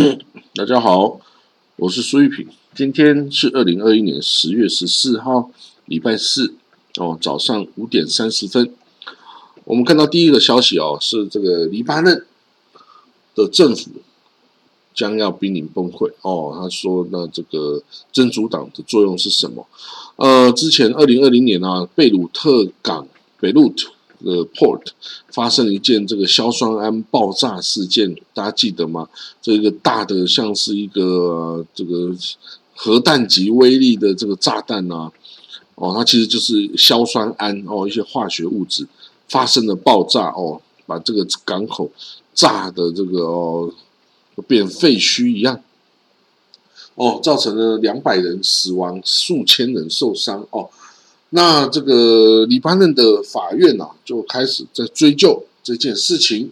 [0.54, 1.20] 大家好，
[1.76, 2.48] 我是苏玉平。
[2.74, 5.50] 今天是二零二一年十月十四号，
[5.84, 6.54] 礼拜四
[6.96, 8.72] 哦，早上五点三十分。
[9.64, 12.24] 我们看到第一个消息哦，是这个黎巴嫩
[13.34, 13.90] 的政府
[14.94, 16.56] 将要濒临崩溃哦。
[16.58, 19.66] 他说，那这个真主党的作用是什么？
[20.16, 23.06] 呃，之前二零二零年啊，贝鲁特港
[23.38, 23.90] 贝鲁特。
[24.24, 24.82] 的 port
[25.28, 29.08] 发生了一件这个硝酸铵爆炸事件，大家记得吗？
[29.40, 32.14] 这个大的像是一个这个
[32.74, 35.10] 核弹级威力的这个炸弹啊，
[35.74, 38.86] 哦，它其实就是硝酸铵哦，一些化学物质
[39.28, 41.90] 发生了爆炸哦，把这个港口
[42.34, 43.72] 炸的这个哦
[44.46, 45.62] 变废墟一样，
[46.94, 50.68] 哦，造成了两百人死亡，数千人受伤哦。
[51.32, 56.50] 那这个黎巴嫩的法院啊，就开始在追究这件事情。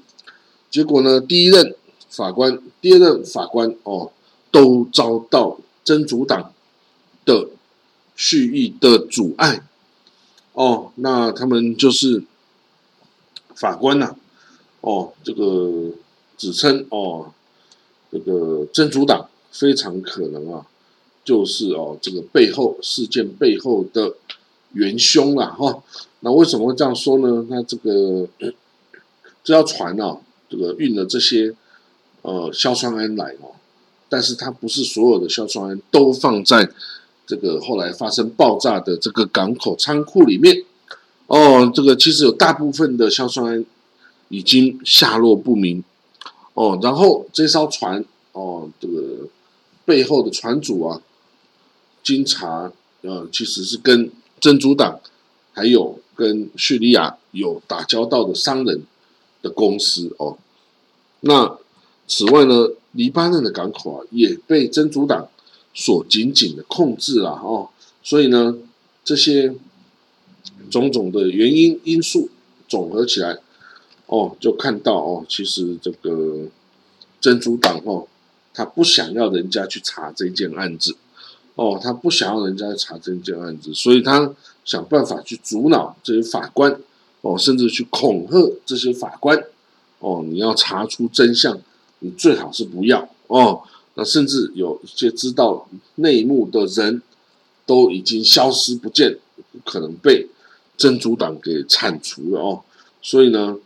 [0.70, 1.74] 结果呢，第一任
[2.08, 4.12] 法官、第二任法官哦，
[4.52, 6.52] 都遭到真主党
[7.24, 7.48] 的
[8.14, 9.64] 蓄意的阻碍。
[10.52, 12.22] 哦，那他们就是
[13.56, 14.14] 法官呐，
[14.80, 15.90] 哦，这个
[16.36, 17.32] 指称哦，
[18.12, 20.64] 这个真主党非常可能啊，
[21.24, 24.14] 就是哦，这个背后事件背后的。
[24.72, 25.82] 元凶啊，哈，
[26.20, 27.46] 那为什么会这样说呢？
[27.48, 28.28] 那这个
[29.42, 31.54] 这条船啊，这个运了这些
[32.22, 33.52] 呃硝酸铵来哦，
[34.08, 36.68] 但是它不是所有的硝酸铵都放在
[37.26, 40.64] 这个后来发生爆炸的这个港口仓库里面。
[41.26, 43.64] 哦，这个其实有大部分的硝酸铵
[44.28, 45.82] 已经下落不明。
[46.54, 49.28] 哦，然后这艘船哦，这个
[49.84, 51.00] 背后的船主啊，
[52.02, 54.10] 经查呃，其实是跟
[54.40, 55.00] 真主党
[55.52, 58.82] 还有跟叙利亚有打交道的商人
[59.42, 60.36] 的公司哦，
[61.20, 61.58] 那
[62.06, 65.28] 此外呢，黎巴嫩的港口啊也被真主党
[65.74, 67.68] 所紧紧的控制了哦，
[68.02, 68.56] 所以呢，
[69.04, 69.54] 这些
[70.70, 72.28] 种种的原因因素
[72.68, 73.38] 总合起来
[74.06, 76.46] 哦，就看到哦，其实这个
[77.20, 78.06] 真主党哦，
[78.54, 80.96] 他不想要人家去查这件案子。
[81.58, 84.32] 哦，他不想要人家查这件案子，所以他
[84.64, 86.80] 想办法去阻挠这些法官，
[87.20, 89.36] 哦，甚至去恐吓这些法官，
[89.98, 91.58] 哦，你要查出真相，
[91.98, 93.60] 你最好是不要哦。
[93.94, 97.02] 那甚至有一些知道内幕的人
[97.66, 99.18] 都已经消失不见，
[99.64, 100.28] 可能被
[100.76, 102.62] 真主党给铲除了哦。
[103.02, 103.58] 所以呢，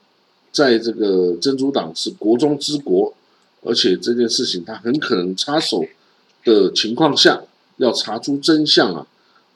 [0.51, 3.13] 在这个真主党是国中之国，
[3.61, 5.85] 而且这件事情他很可能插手
[6.43, 7.43] 的情况下。
[7.77, 9.07] 要查出真相啊，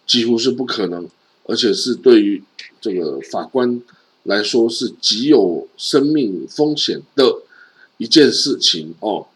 [0.06, 1.08] 几乎是不可能，
[1.44, 2.42] 而且是对于
[2.80, 3.80] 这个法官
[4.24, 7.42] 来说是极有生命风险的
[7.98, 9.26] 一件事情哦。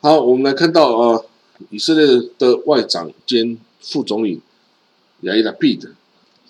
[0.00, 1.22] 好，我们来看到啊，
[1.70, 4.40] 以色列的外长兼副总理
[5.20, 5.90] 亚伊拉毕的，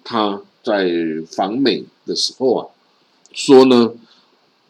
[0.03, 0.91] 他在
[1.31, 2.67] 访美的时候啊，
[3.33, 3.93] 说呢，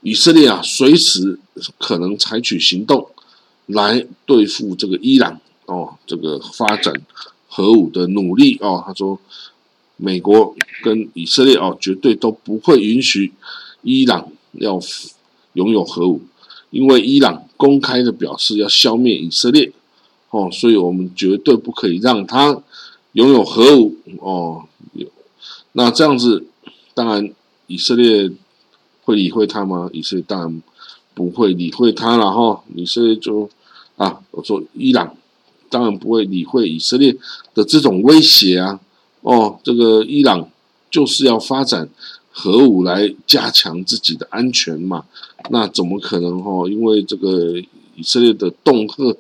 [0.03, 1.39] 以色列啊随时
[1.79, 3.09] 可能采取行动
[3.67, 5.41] 来对付这个伊朗。
[5.67, 6.95] 哦，这个发展
[7.49, 9.19] 核武的努力哦，他说，
[9.97, 13.33] 美国跟以色列哦，绝对都不会允许
[13.83, 14.79] 伊朗要
[15.55, 16.21] 拥有核武，
[16.71, 19.73] 因为伊朗公开的表示要消灭以色列
[20.31, 22.63] 哦，所以我们绝对不可以让他
[23.13, 24.67] 拥有核武哦。
[25.73, 26.47] 那这样子，
[26.93, 27.33] 当然
[27.67, 28.31] 以色列
[29.05, 29.89] 会理会他吗？
[29.93, 30.63] 以色列当然
[31.15, 32.63] 不会理会他了哈。
[32.75, 33.49] 以色列就
[33.97, 35.17] 啊，我说伊朗。
[35.75, 37.17] 当然不会理会以色列
[37.53, 38.79] 的这种威胁啊！
[39.23, 40.49] 哦，这个伊朗
[40.89, 41.89] 就是要发展
[42.31, 45.05] 核武来加强自己的安全嘛？
[45.51, 46.69] 那怎么可能哦？
[46.69, 47.59] 因为这个
[47.97, 49.17] 以色列的恫吓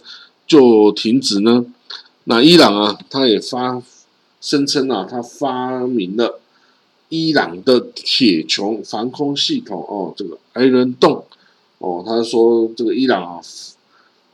[0.46, 1.66] 就停止呢？
[2.22, 3.82] 那伊朗啊，他也发
[4.40, 6.38] 声称啊，他发明了
[7.08, 11.24] 伊朗的铁穹防空系统哦，这个 Iron Dome
[11.78, 13.42] 哦，他说这个伊朗啊。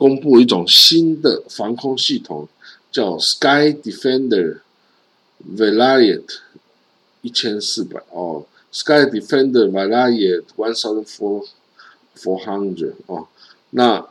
[0.01, 2.47] 公布一种新的防空系统，
[2.91, 4.57] 叫 Sky Defender
[5.55, 6.39] Valiant
[7.21, 11.45] 一千四百哦，Sky Defender Valiant one thousand four
[12.17, 13.27] four hundred 哦，
[13.69, 14.07] 那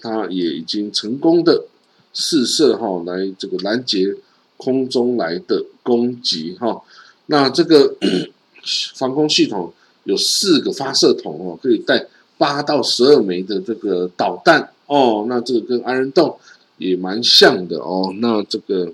[0.00, 1.66] 它也已经成功的
[2.12, 4.16] 试射哈，来这个拦截
[4.56, 6.82] 空中来的攻击哈。
[7.26, 7.94] 那这个
[8.96, 9.72] 防空系统
[10.02, 14.68] 有四个发射筒哦，可以带八到十二枚的这个导弹。
[14.92, 16.38] 哦，那这个跟安人洞
[16.76, 18.12] 也蛮像的哦。
[18.18, 18.92] 那这个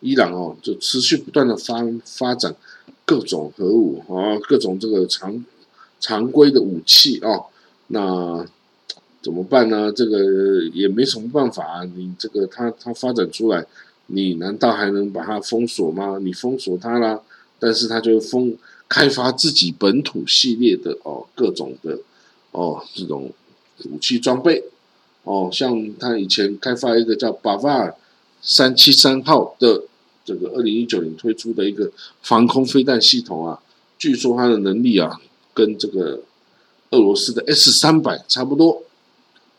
[0.00, 2.56] 伊朗哦，就持续不断的发发展
[3.04, 5.44] 各种核武啊，各种这个常
[6.00, 7.46] 常规的武器哦。
[7.86, 8.44] 那
[9.22, 9.92] 怎么办呢？
[9.92, 11.84] 这个也没什么办法啊。
[11.84, 13.64] 你这个它它发展出来，
[14.06, 16.18] 你难道还能把它封锁吗？
[16.20, 17.20] 你封锁它啦，
[17.60, 18.56] 但是它就封
[18.88, 22.00] 开发自己本土系列的哦各种的
[22.50, 23.30] 哦这种
[23.84, 24.64] 武器装备
[25.24, 27.94] 哦，像他以前开发一个叫巴瓦尔
[28.40, 29.82] 三七三号的
[30.24, 31.90] 这个二零一九年推出的一个
[32.22, 33.60] 防空飞弹系统啊，
[33.98, 35.20] 据说它的能力啊
[35.54, 36.20] 跟这个
[36.90, 38.82] 俄罗斯的 S 三百差不多。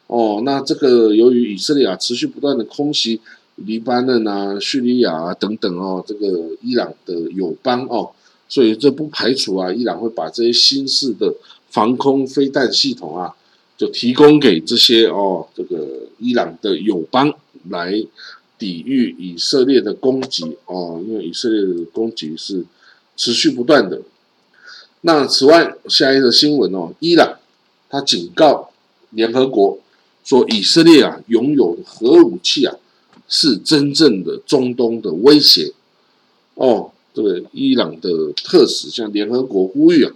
[0.07, 3.21] 哦，那这个由于以色列啊持续不断的空袭
[3.55, 8.09] 黎巴嫩啊、叙利亚啊等等哦，这个伊朗的友邦哦，
[8.47, 11.31] 所以这不排除啊，伊朗会把这些新式的
[11.69, 13.35] 防空飞弹系统啊，
[13.79, 17.33] 就提供给这些哦，这个伊朗的友邦
[17.69, 18.05] 来
[18.57, 22.65] 抵御以色列的攻击哦，因为以色列的攻击是
[23.15, 24.01] 持续不断的。
[25.01, 27.39] 那此外，下一个新闻哦，伊朗
[27.89, 28.71] 他警告
[29.11, 29.79] 联合国。
[30.21, 32.75] 说以色列啊拥有核武器啊
[33.27, 35.73] 是真正的中东的威胁
[36.53, 40.11] 哦，这个伊朗的特使向联合国呼吁啊，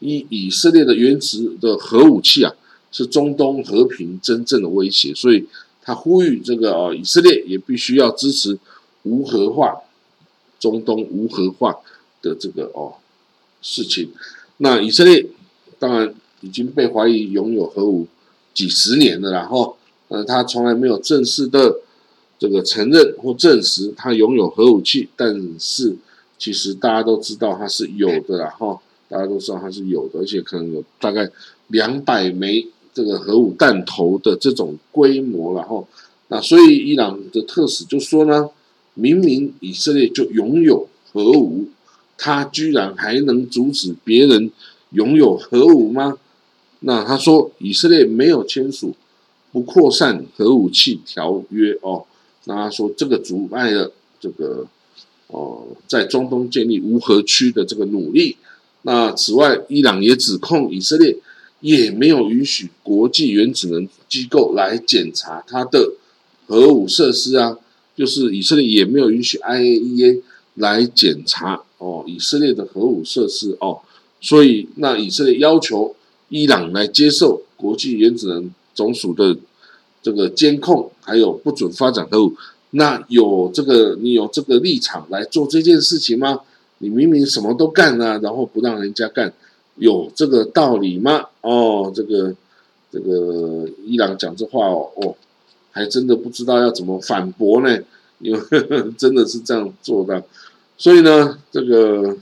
[0.00, 2.52] 以以色列的原子的核武器啊
[2.92, 5.44] 是中东和平真正的威胁，所以
[5.82, 8.56] 他呼吁这个啊以色列也必须要支持
[9.02, 9.74] 无核化
[10.60, 11.76] 中东无核化
[12.22, 12.94] 的这个哦
[13.60, 14.12] 事情。
[14.58, 15.26] 那以色列
[15.80, 18.06] 当然已经被怀疑拥有核武。
[18.54, 19.78] 几十年了，然后，
[20.08, 21.74] 呃，他从来没有正式的
[22.38, 25.96] 这个承认或证实他拥有核武器，但是
[26.38, 28.78] 其实大家都知道他是有的，然后
[29.08, 31.30] 大家都知道他是有的，而且可能有大概
[31.68, 35.86] 两百枚这个核武弹头的这种规模，然后，
[36.28, 38.50] 那所以伊朗的特使就说呢，
[38.94, 41.66] 明明以色列就拥有核武，
[42.18, 44.50] 他居然还能阻止别人
[44.90, 46.18] 拥有核武吗？
[46.80, 48.94] 那他说以色列没有签署
[49.52, 52.04] 不扩散核武器条约哦，
[52.44, 54.66] 那他说这个阻碍了这个
[55.28, 58.36] 哦在中东建立无核区的这个努力。
[58.82, 61.16] 那此外，伊朗也指控以色列
[61.62, 65.94] 也没有允许国际原子能机构来检查它的
[66.46, 67.56] 核武设施啊，
[67.96, 70.20] 就是以色列也没有允许 IAEA
[70.56, 73.80] 来检查哦以色列的核武设施哦，
[74.20, 75.96] 所以那以色列要求。
[76.34, 79.36] 伊朗来接受国际原子能总署的
[80.02, 82.34] 这个监控，还有不准发展核武，
[82.70, 86.40] 那有这个你有这个立场来做这件事情吗？
[86.78, 89.30] 你明明什么都干了，然后不让人家干，
[89.76, 91.26] 有这个道理吗？
[91.42, 92.34] 哦，这个
[92.90, 95.14] 这个伊朗讲这话哦，哦，
[95.70, 97.78] 还真的不知道要怎么反驳呢，
[98.18, 98.40] 因为
[98.98, 100.24] 真的是这样做的，
[100.76, 102.16] 所以呢，这个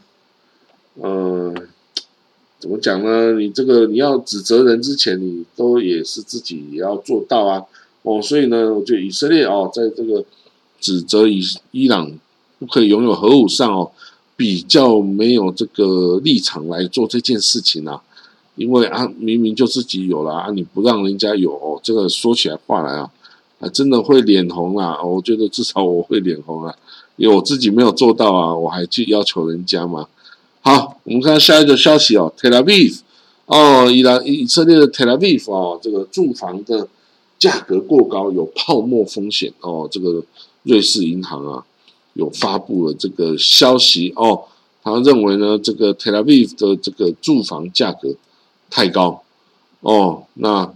[0.95, 1.55] 呃。
[2.61, 3.33] 怎么讲呢？
[3.39, 7.65] 你这个你要指责人之前，你都也是自己也要做到啊！
[8.03, 10.23] 哦，所以呢，我觉得以色列哦，在这个
[10.79, 11.41] 指责伊
[11.71, 12.13] 伊朗
[12.59, 13.91] 不可以拥有核武上哦，
[14.37, 18.03] 比较没有这个立场来做这件事情啊。
[18.61, 23.11] 因为啊，明明就自己有了啊，你不让人家有，这个说起来话来啊，
[23.59, 25.03] 啊，真的会脸红啊！
[25.03, 26.77] 我觉得至少我会脸红啊，
[27.17, 30.07] 因为我自己没有做到啊，我还去要求人家嘛。
[30.61, 33.01] 好，我们看下一个消息哦，Tel Aviv
[33.47, 36.87] 哦，伊朗以色列的 Tel Aviv 哦，这个住房的
[37.39, 39.89] 价格过高，有泡沫风险哦。
[39.91, 40.23] 这个
[40.65, 41.65] 瑞士银行啊，
[42.13, 44.43] 有发布了这个消息哦，
[44.83, 48.15] 他认为呢，这个 Tel Aviv 的这个住房价格
[48.71, 49.23] 太高
[49.81, 50.25] 哦。
[50.35, 50.73] 那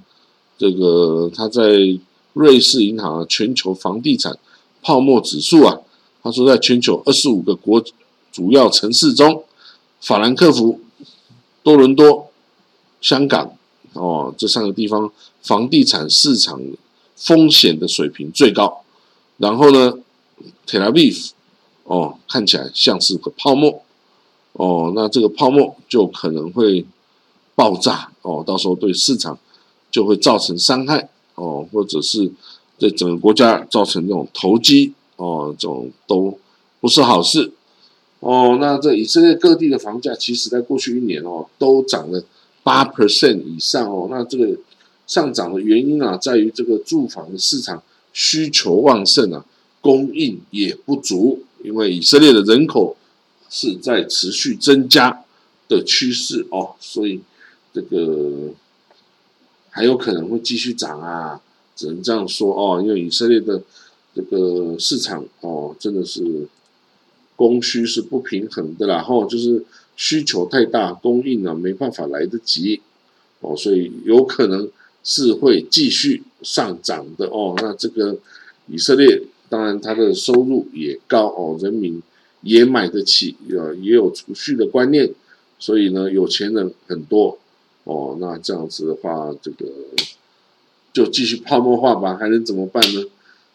[0.58, 1.98] 这个他在
[2.34, 4.36] 瑞士银行全球房地产
[4.82, 5.80] 泡沫指数啊，
[6.22, 7.82] 他说在全球二十五个国
[8.30, 9.44] 主要城市中。
[10.00, 10.80] 法兰克福、
[11.62, 12.30] 多伦多、
[13.00, 13.56] 香港，
[13.94, 15.10] 哦，这三个地方
[15.40, 16.60] 房地产市场
[17.16, 18.82] 风险的水平最高。
[19.38, 19.94] 然后呢
[20.66, 21.30] ，Tel Aviv，
[21.84, 23.82] 哦，看起来像是个泡沫，
[24.52, 26.84] 哦，那这个泡沫就可能会
[27.54, 29.38] 爆炸，哦，到时候对市场
[29.90, 32.30] 就会造成伤害，哦，或者是
[32.78, 36.38] 对整个国家造成这种投机，哦，这种都
[36.80, 37.52] 不是好事。
[38.20, 42.24] 哦，那这以色列各地的房价，其实在过去一年哦，都涨了
[42.62, 44.08] 八 percent 以上哦。
[44.10, 44.56] 那这个
[45.06, 47.82] 上涨的原因啊，在于这个住房的市场
[48.12, 49.44] 需求旺盛啊，
[49.80, 51.42] 供应也不足。
[51.62, 52.94] 因为以色列的人口
[53.48, 55.24] 是在持续增加
[55.66, 57.20] 的趋势哦，所以
[57.74, 58.54] 这个
[59.68, 61.42] 还有可能会继续涨啊，
[61.76, 62.80] 只能这样说哦。
[62.80, 63.60] 因为以色列的
[64.14, 66.48] 这个市场哦，真的是。
[67.36, 69.64] 供需是不平衡的，然后就是
[69.96, 72.80] 需求太大，供应呢没办法来得及，
[73.40, 74.70] 哦，所以有可能
[75.02, 77.52] 是会继续上涨的哦。
[77.60, 78.16] 那这个
[78.68, 82.00] 以色列当然它的收入也高哦，人民
[82.42, 85.12] 也买得起，呃，也有储蓄的观念，
[85.58, 87.36] 所以呢，有钱人很多
[87.84, 88.16] 哦。
[88.20, 89.66] 那这样子的话，这个
[90.92, 93.04] 就继续泡沫化吧，还能怎么办呢？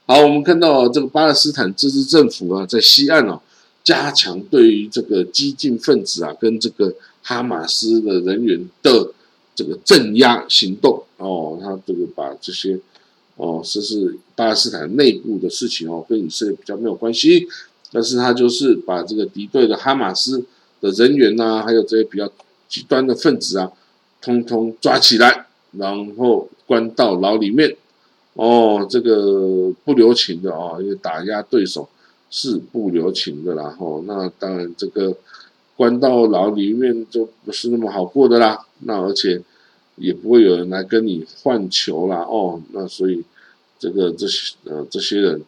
[0.05, 3.39] 好，我们看到这个巴勒斯坦自治政府啊，在西岸啊，
[3.83, 9.11] 加强对于这个激进分子啊，跟这个哈马斯的人员的
[9.53, 12.79] 这个镇压行动哦，他这个把这些
[13.35, 17.47] 哦，这是巴勒斯坦内部的事情哦，跟以色列比较没有关系，
[17.91, 20.43] 但是他就是把这个敌对的哈马斯
[20.81, 22.29] 的人员呐，还有这些比较
[22.67, 23.71] 极端的分子啊，
[24.21, 27.75] 通通抓起来，然后关到牢里面。
[28.33, 31.89] 哦，这个不留情的啊，因为打压对手
[32.29, 33.75] 是不留情的啦。
[33.77, 35.13] 吼，那当然这个
[35.75, 38.65] 关到牢里面就不是那么好过的啦。
[38.79, 39.41] 那而且
[39.97, 42.17] 也不会有人来跟你换球啦。
[42.17, 43.23] 哦，那所以
[43.77, 45.41] 这个这些呃这些人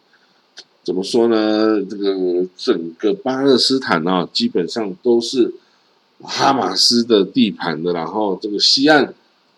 [0.82, 1.82] 怎么说呢？
[1.88, 5.54] 这个整个巴勒斯坦啊，基本上都是
[6.22, 7.92] 哈马斯的地盘的。
[7.92, 9.14] 然后这个西岸。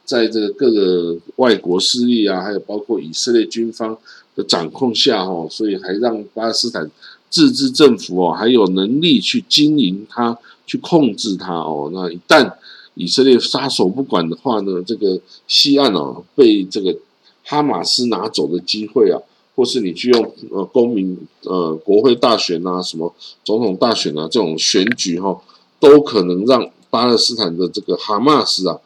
[0.06, 3.97] 在这个各个外国势力啊，还有包括以色列军方
[4.37, 6.90] 的掌控下，哦，所以还让巴勒斯坦
[7.30, 11.90] 自治政府哦，还有能力去经营它，去控制它哦。
[11.94, 12.52] 那一旦
[12.97, 15.18] 以色列撒手不管的话呢，这个
[15.49, 16.94] 西岸哦被这个
[17.42, 19.18] 哈马斯拿走的机会啊，
[19.56, 23.11] 或是你去用呃公民呃国会大选啊，什么
[23.42, 25.40] 总统大选啊这种选举哈，
[25.78, 28.78] 都可能让巴勒斯坦的这个哈马斯啊。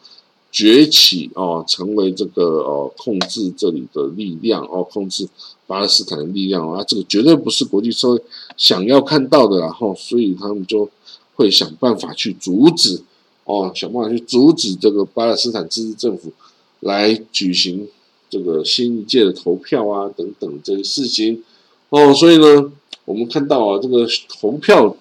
[0.51, 5.29] 崛起哦，成为这个哦控制这里的力量哦，控制
[5.67, 8.23] 巴勒斯坦的力量啊，这个绝对不是国际社会
[8.57, 10.89] 想要看到的，然后所以他们就
[11.37, 13.03] 会想办法去阻止
[13.45, 16.33] 哦，想办法去阻止这个巴勒斯坦自治政府
[16.81, 17.87] 来举行
[18.31, 21.45] 这个新一届的投票啊等等这些事情
[21.91, 22.73] 哦，所以呢，
[23.05, 24.09] 我们看到啊，这个
[24.41, 24.97] 投票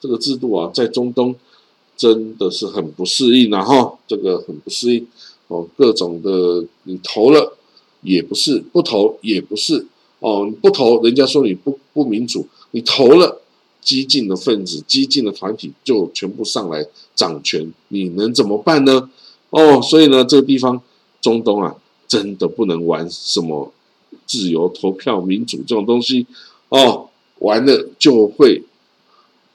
[0.00, 1.34] 这个制度啊，在中东。
[1.96, 5.04] 真的是很不适应，然后这个很不适应
[5.48, 7.56] 哦，各种的你投了
[8.02, 9.84] 也不是，不投也不是
[10.20, 13.40] 哦，你不投人家说你不不民主，你投了
[13.80, 16.86] 激进的分子、激进的团体就全部上来
[17.16, 19.10] 掌权，你能怎么办呢？
[19.50, 20.80] 哦，所以呢，这个地方
[21.20, 21.74] 中东啊，
[22.06, 23.72] 真的不能玩什么
[24.24, 26.28] 自由投票、民主这种东西
[26.68, 27.08] 哦，
[27.40, 28.62] 玩了就会。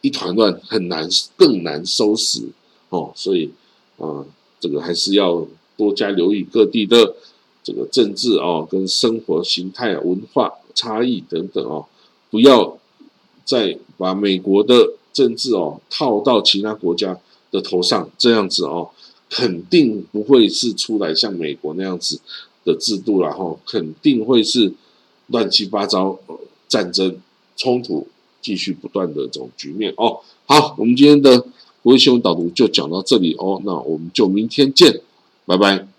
[0.03, 1.07] 一团乱，很难，
[1.37, 2.49] 更难收拾
[2.89, 3.13] 哦。
[3.15, 3.49] 所以，
[3.97, 4.25] 啊，
[4.59, 7.15] 这个还是要多加留意各地的
[7.63, 11.85] 这个政治哦，跟生活形态、文化差异等等哦，
[12.29, 12.77] 不要
[13.45, 17.17] 再把美国的政治哦套到其他国家
[17.49, 18.89] 的头上，这样子哦，
[19.29, 22.19] 肯定不会是出来像美国那样子
[22.65, 24.73] 的制度了哈，肯定会是
[25.27, 26.19] 乱七八糟
[26.67, 27.17] 战争
[27.55, 28.05] 冲突。
[28.43, 29.91] 继续不断的这种局面。
[29.97, 31.43] 哦，好，我们今天的
[31.81, 33.33] 国际新闻导读就讲到这里。
[33.39, 35.01] 哦，那我们就明天见，
[35.47, 35.92] 拜拜。